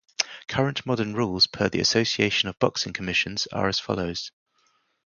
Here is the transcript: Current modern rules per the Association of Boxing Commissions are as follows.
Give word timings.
Current 0.47 0.83
modern 0.83 1.13
rules 1.13 1.45
per 1.45 1.69
the 1.69 1.79
Association 1.79 2.49
of 2.49 2.57
Boxing 2.57 2.91
Commissions 2.91 3.45
are 3.51 3.67
as 3.67 3.79
follows. 3.79 4.31